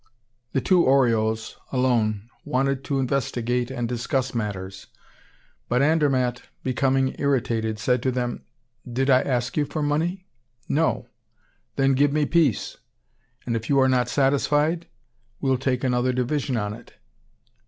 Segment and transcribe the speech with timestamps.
[0.53, 4.87] The two Oriols alone wanted to investigate and discuss matters.
[5.69, 8.43] But Andermatt, becoming irritated, said to them:
[8.91, 10.25] "Did I ask you for money?
[10.67, 11.07] No!
[11.75, 12.77] Then give me peace!
[13.45, 14.87] And, if you are not satisfied,
[15.39, 16.95] we'll take another division on it."